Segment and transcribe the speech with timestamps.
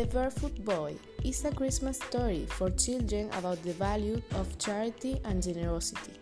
[0.00, 5.42] The Barefoot Boy is a Christmas story for children about the value of charity and
[5.42, 6.14] generosity.